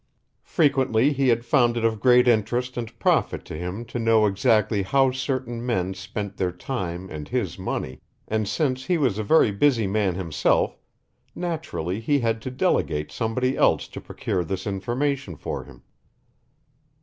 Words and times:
Frequently 0.47 1.13
he 1.13 1.27
had 1.27 1.45
found 1.45 1.77
it 1.77 1.85
of 1.85 1.99
great 1.99 2.27
interest 2.27 2.75
and 2.75 2.97
profit 2.97 3.45
to 3.45 3.55
him 3.55 3.85
to 3.85 3.99
know 3.99 4.25
exactly 4.25 4.81
how 4.81 5.11
certain 5.11 5.63
men 5.63 5.93
spent 5.93 6.37
their 6.37 6.51
time 6.51 7.07
and 7.11 7.27
his 7.27 7.59
money, 7.59 7.99
and 8.27 8.47
since 8.47 8.85
he 8.85 8.97
was 8.97 9.19
a 9.19 9.23
very 9.23 9.51
busy 9.51 9.85
man 9.85 10.15
himself, 10.15 10.75
naturally 11.35 11.99
he 11.99 12.17
had 12.19 12.41
to 12.41 12.49
delegate 12.49 13.11
somebody 13.11 13.55
else, 13.55 13.87
to 13.89 14.01
procure 14.01 14.43
this 14.43 14.65
information 14.65 15.35
for 15.35 15.65
him. 15.65 15.83